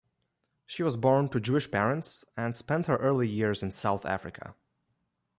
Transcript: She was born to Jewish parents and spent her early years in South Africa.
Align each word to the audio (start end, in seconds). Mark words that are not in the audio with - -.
She 0.65 0.81
was 0.81 0.97
born 0.97 1.29
to 1.29 1.39
Jewish 1.39 1.69
parents 1.69 2.25
and 2.35 2.55
spent 2.55 2.87
her 2.87 2.97
early 2.97 3.27
years 3.29 3.61
in 3.61 3.69
South 3.69 4.03
Africa. 4.03 4.55